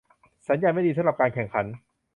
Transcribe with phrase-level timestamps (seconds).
[0.47, 1.65] สัญญาณไม่ดีสำหรับการแข่งขัน